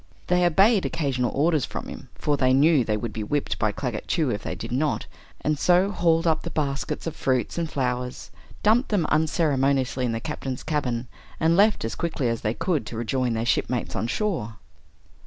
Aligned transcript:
They 0.25 0.43
obeyed 0.47 0.83
occasional 0.83 1.29
orders 1.35 1.63
from 1.63 1.87
him, 1.87 2.09
for 2.15 2.35
they 2.35 2.53
knew 2.53 2.83
they 2.83 2.97
would 2.97 3.13
be 3.13 3.23
whipped 3.23 3.59
by 3.59 3.71
Claggett 3.71 4.07
Chew 4.07 4.31
if 4.31 4.41
they 4.41 4.55
did 4.55 4.71
not, 4.71 5.05
and 5.41 5.59
so 5.59 5.91
hauled 5.91 6.25
up 6.25 6.41
the 6.41 6.49
baskets 6.49 7.05
of 7.05 7.15
fruits 7.15 7.55
and 7.59 7.69
flowers, 7.69 8.31
dumped 8.63 8.89
them 8.89 9.05
unceremoniously 9.11 10.03
in 10.03 10.11
the 10.11 10.19
Captain's 10.19 10.63
cabin, 10.63 11.07
and 11.39 11.55
left 11.55 11.85
as 11.85 11.93
quickly 11.93 12.29
as 12.29 12.41
they 12.41 12.55
could 12.55 12.87
to 12.87 12.97
rejoin 12.97 13.33
their 13.33 13.45
shipmates 13.45 13.95
on 13.95 14.07
shore. 14.07 14.55